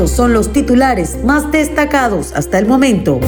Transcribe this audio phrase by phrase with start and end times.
[0.00, 3.20] Estos son los titulares más destacados hasta el momento.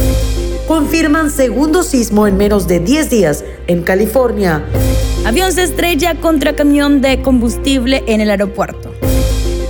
[0.66, 4.64] Confirman segundo sismo en menos de 10 días en California.
[5.26, 8.90] Avión se estrella contra camión de combustible en el aeropuerto.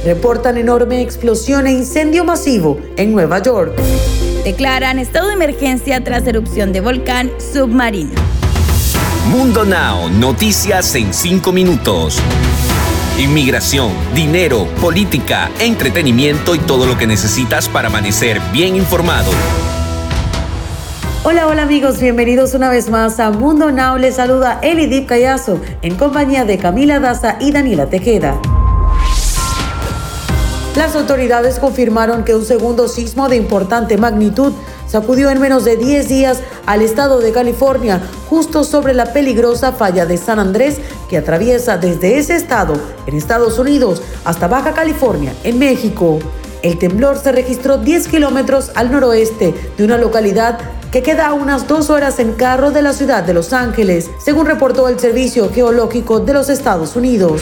[0.04, 3.76] Reportan enorme explosión e incendio masivo en Nueva York.
[4.44, 8.14] Declaran estado de emergencia tras erupción de volcán submarino.
[9.28, 12.20] Mundo Now, noticias en 5 minutos.
[13.18, 19.30] Inmigración, dinero, política, entretenimiento y todo lo que necesitas para amanecer bien informado.
[21.22, 23.98] Hola, hola amigos, bienvenidos una vez más a Mundo Now.
[23.98, 28.40] Les saluda Elidip Callazo en compañía de Camila Daza y Daniela Tejeda.
[30.74, 34.54] Las autoridades confirmaron que un segundo sismo de importante magnitud
[34.92, 40.04] sacudió en menos de 10 días al estado de California, justo sobre la peligrosa falla
[40.04, 42.74] de San Andrés que atraviesa desde ese estado
[43.06, 46.18] en Estados Unidos hasta Baja California, en México.
[46.60, 50.58] El temblor se registró 10 kilómetros al noroeste de una localidad
[50.90, 54.44] que queda a unas dos horas en carro de la ciudad de Los Ángeles, según
[54.44, 57.40] reportó el Servicio Geológico de los Estados Unidos.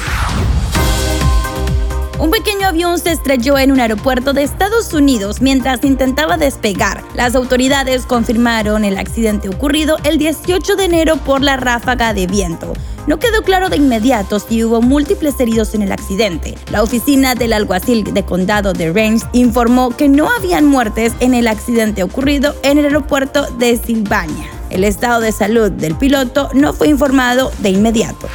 [2.21, 7.03] Un pequeño avión se estrelló en un aeropuerto de Estados Unidos mientras intentaba despegar.
[7.15, 12.75] Las autoridades confirmaron el accidente ocurrido el 18 de enero por la ráfaga de viento.
[13.07, 16.59] No quedó claro de inmediato si hubo múltiples heridos en el accidente.
[16.71, 21.49] La oficina del alguacil de condado de Reims informó que no habían muertes en el
[21.49, 24.47] accidente ocurrido en el aeropuerto de Silvania.
[24.69, 28.29] El estado de salud del piloto no fue informado de inmediato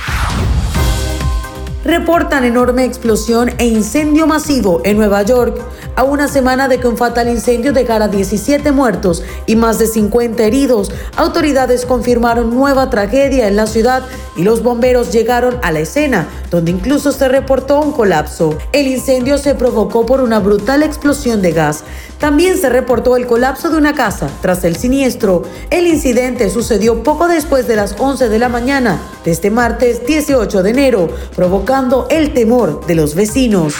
[1.85, 5.55] reportan enorme explosión e incendio masivo en Nueva York,
[5.95, 10.43] a una semana de que un fatal incendio dejara 17 muertos y más de 50
[10.43, 10.91] heridos.
[11.15, 14.03] Autoridades confirmaron nueva tragedia en la ciudad
[14.35, 18.57] y los bomberos llegaron a la escena, donde incluso se reportó un colapso.
[18.71, 21.83] El incendio se provocó por una brutal explosión de gas.
[22.19, 25.43] También se reportó el colapso de una casa tras el siniestro.
[25.69, 30.63] El incidente sucedió poco después de las 11 de la mañana de este martes 18
[30.63, 33.75] de enero, provocando el temor de los vecinos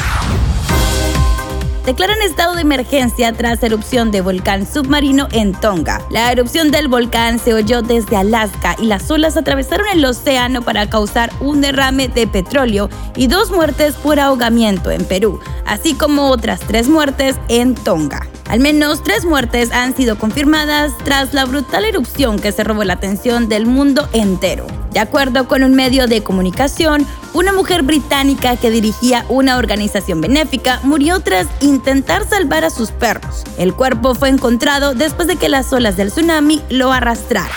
[1.85, 6.01] declaran estado de emergencia tras erupción de volcán submarino en Tonga.
[6.09, 10.90] La erupción del volcán se oyó desde Alaska y las olas atravesaron el océano para
[10.90, 16.59] causar un derrame de petróleo y dos muertes por ahogamiento en Perú, así como otras
[16.62, 18.28] tres muertes en Tonga.
[18.50, 22.94] Al menos tres muertes han sido confirmadas tras la brutal erupción que se robó la
[22.94, 24.68] atención del mundo entero.
[24.95, 30.79] De acuerdo con un medio de comunicación, una mujer británica que dirigía una organización benéfica
[30.83, 33.44] murió tras intentar salvar a sus perros.
[33.57, 37.51] El cuerpo fue encontrado después de que las olas del tsunami lo arrastraran.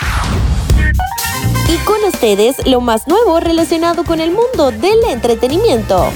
[1.69, 6.11] Y con ustedes lo más nuevo relacionado con el mundo del entretenimiento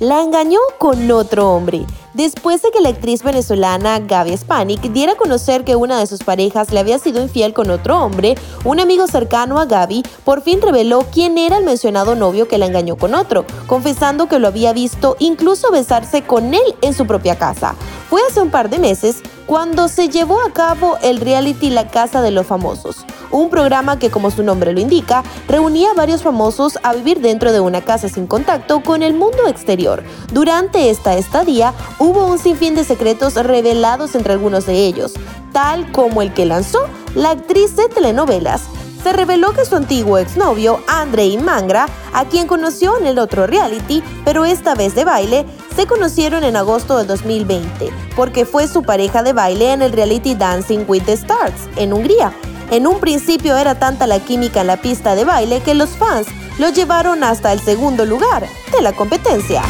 [0.00, 1.84] la engañó con otro hombre.
[2.14, 6.24] Después de que la actriz venezolana Gaby Spanik diera a conocer que una de sus
[6.24, 8.34] parejas le había sido infiel con otro hombre,
[8.64, 12.66] un amigo cercano a Gaby por fin reveló quién era el mencionado novio que la
[12.66, 17.38] engañó con otro, confesando que lo había visto incluso besarse con él en su propia
[17.38, 17.76] casa.
[18.10, 22.20] Fue hace un par de meses cuando se llevó a cabo el reality La Casa
[22.20, 26.78] de los Famosos un programa que como su nombre lo indica, reunía a varios famosos
[26.82, 30.02] a vivir dentro de una casa sin contacto con el mundo exterior.
[30.32, 35.14] Durante esta estadía hubo un sinfín de secretos revelados entre algunos de ellos,
[35.52, 36.80] tal como el que lanzó
[37.14, 38.62] la actriz de telenovelas.
[39.02, 44.02] Se reveló que su antiguo exnovio, Andrei Mangra, a quien conoció en el otro reality,
[44.26, 45.46] pero esta vez de baile,
[45.80, 50.34] se conocieron en agosto del 2020, porque fue su pareja de baile en el reality
[50.34, 52.34] Dancing with the Stars, en Hungría,
[52.70, 56.26] en un principio era tanta la química en la pista de baile que los fans
[56.58, 58.46] lo llevaron hasta el segundo lugar
[58.76, 59.62] de la competencia.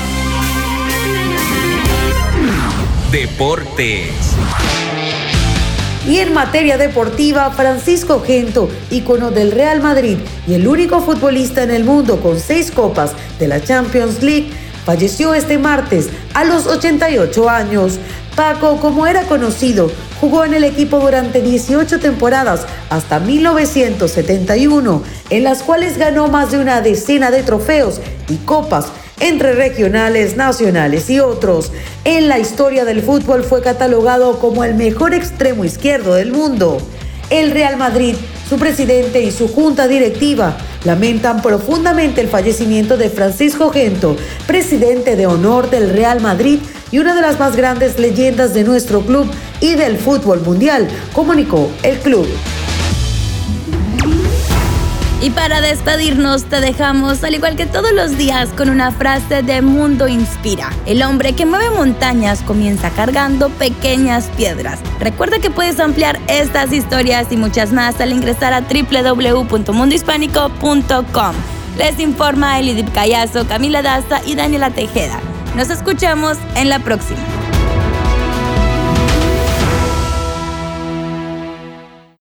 [3.12, 4.10] Deportes.
[6.08, 11.70] Y en materia deportiva, Francisco Gento, ícono del Real Madrid y el único futbolista en
[11.70, 14.50] el mundo con seis copas de la Champions League,
[14.90, 18.00] falleció este martes a los 88 años.
[18.34, 19.88] Paco, como era conocido,
[20.20, 26.58] jugó en el equipo durante 18 temporadas hasta 1971, en las cuales ganó más de
[26.58, 28.86] una decena de trofeos y copas
[29.20, 31.70] entre regionales, nacionales y otros.
[32.04, 36.78] En la historia del fútbol fue catalogado como el mejor extremo izquierdo del mundo.
[37.30, 38.16] El Real Madrid,
[38.50, 44.16] su presidente y su junta directiva lamentan profundamente el fallecimiento de Francisco Gento,
[44.48, 46.58] presidente de honor del Real Madrid
[46.90, 49.30] y una de las más grandes leyendas de nuestro club
[49.60, 52.26] y del fútbol mundial, comunicó el club.
[55.22, 59.60] Y para despedirnos te dejamos, al igual que todos los días, con una frase de
[59.60, 60.70] Mundo Inspira.
[60.86, 64.78] El hombre que mueve montañas comienza cargando pequeñas piedras.
[64.98, 71.34] Recuerda que puedes ampliar estas historias y muchas más al ingresar a www.mundohispánico.com.
[71.76, 75.20] Les informa Elidip Callazo, Camila Daza y Daniela Tejeda.
[75.54, 77.20] Nos escuchamos en la próxima.